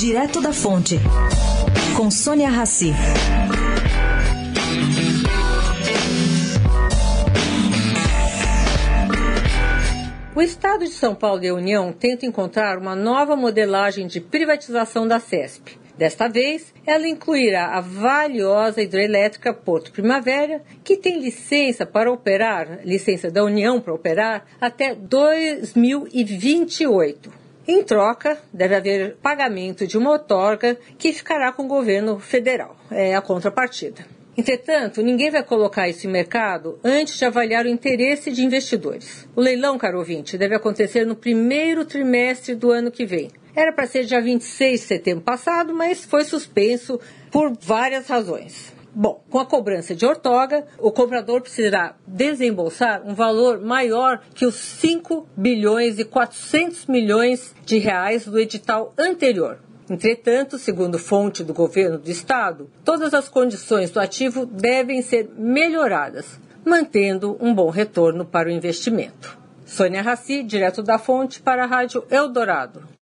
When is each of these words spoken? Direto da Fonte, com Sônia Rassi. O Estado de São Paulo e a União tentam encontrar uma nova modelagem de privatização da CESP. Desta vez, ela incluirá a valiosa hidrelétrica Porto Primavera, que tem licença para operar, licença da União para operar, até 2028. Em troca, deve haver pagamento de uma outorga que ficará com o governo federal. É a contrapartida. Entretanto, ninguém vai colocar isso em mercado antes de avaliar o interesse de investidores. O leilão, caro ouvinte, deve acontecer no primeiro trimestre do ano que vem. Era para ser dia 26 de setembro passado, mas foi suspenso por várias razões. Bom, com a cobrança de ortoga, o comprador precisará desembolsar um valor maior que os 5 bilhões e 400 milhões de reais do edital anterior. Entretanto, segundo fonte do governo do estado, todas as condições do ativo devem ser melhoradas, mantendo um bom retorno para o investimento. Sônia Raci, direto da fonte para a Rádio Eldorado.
Direto 0.00 0.40
da 0.40 0.50
Fonte, 0.50 0.98
com 1.94 2.10
Sônia 2.10 2.48
Rassi. 2.48 2.94
O 10.34 10.40
Estado 10.40 10.86
de 10.86 10.92
São 10.92 11.14
Paulo 11.14 11.44
e 11.44 11.48
a 11.48 11.54
União 11.54 11.92
tentam 11.92 12.26
encontrar 12.26 12.78
uma 12.78 12.96
nova 12.96 13.36
modelagem 13.36 14.06
de 14.06 14.22
privatização 14.22 15.06
da 15.06 15.20
CESP. 15.20 15.78
Desta 15.98 16.28
vez, 16.28 16.72
ela 16.86 17.06
incluirá 17.06 17.76
a 17.76 17.82
valiosa 17.82 18.80
hidrelétrica 18.80 19.52
Porto 19.52 19.92
Primavera, 19.92 20.62
que 20.82 20.96
tem 20.96 21.20
licença 21.20 21.84
para 21.84 22.10
operar, 22.10 22.80
licença 22.86 23.30
da 23.30 23.44
União 23.44 23.82
para 23.82 23.92
operar, 23.92 24.46
até 24.58 24.94
2028. 24.94 27.39
Em 27.68 27.82
troca, 27.82 28.38
deve 28.52 28.74
haver 28.74 29.16
pagamento 29.22 29.86
de 29.86 29.98
uma 29.98 30.10
outorga 30.10 30.78
que 30.98 31.12
ficará 31.12 31.52
com 31.52 31.64
o 31.64 31.68
governo 31.68 32.18
federal. 32.18 32.76
É 32.90 33.14
a 33.14 33.20
contrapartida. 33.20 34.04
Entretanto, 34.36 35.02
ninguém 35.02 35.30
vai 35.30 35.42
colocar 35.42 35.88
isso 35.88 36.06
em 36.06 36.10
mercado 36.10 36.78
antes 36.82 37.18
de 37.18 37.24
avaliar 37.24 37.66
o 37.66 37.68
interesse 37.68 38.30
de 38.30 38.42
investidores. 38.42 39.28
O 39.36 39.40
leilão, 39.40 39.76
caro 39.76 39.98
ouvinte, 39.98 40.38
deve 40.38 40.54
acontecer 40.54 41.04
no 41.04 41.14
primeiro 41.14 41.84
trimestre 41.84 42.54
do 42.54 42.70
ano 42.70 42.90
que 42.90 43.04
vem. 43.04 43.30
Era 43.54 43.72
para 43.72 43.86
ser 43.86 44.04
dia 44.04 44.20
26 44.20 44.80
de 44.80 44.86
setembro 44.86 45.22
passado, 45.22 45.74
mas 45.74 46.04
foi 46.04 46.24
suspenso 46.24 46.98
por 47.30 47.52
várias 47.60 48.06
razões. 48.06 48.72
Bom, 48.92 49.22
com 49.30 49.38
a 49.38 49.46
cobrança 49.46 49.94
de 49.94 50.04
ortoga, 50.04 50.66
o 50.78 50.90
comprador 50.90 51.40
precisará 51.40 51.94
desembolsar 52.06 53.02
um 53.06 53.14
valor 53.14 53.60
maior 53.60 54.20
que 54.34 54.44
os 54.44 54.56
5 54.56 55.28
bilhões 55.36 55.98
e 55.98 56.04
400 56.04 56.86
milhões 56.86 57.54
de 57.64 57.78
reais 57.78 58.26
do 58.26 58.38
edital 58.38 58.92
anterior. 58.98 59.58
Entretanto, 59.88 60.58
segundo 60.58 60.98
fonte 60.98 61.42
do 61.44 61.54
governo 61.54 61.98
do 61.98 62.10
estado, 62.10 62.70
todas 62.84 63.14
as 63.14 63.28
condições 63.28 63.90
do 63.90 64.00
ativo 64.00 64.44
devem 64.44 65.02
ser 65.02 65.28
melhoradas, 65.36 66.40
mantendo 66.64 67.36
um 67.40 67.54
bom 67.54 67.70
retorno 67.70 68.24
para 68.24 68.48
o 68.48 68.52
investimento. 68.52 69.38
Sônia 69.64 70.02
Raci, 70.02 70.42
direto 70.42 70.82
da 70.82 70.98
fonte 70.98 71.40
para 71.40 71.62
a 71.62 71.66
Rádio 71.66 72.04
Eldorado. 72.10 72.90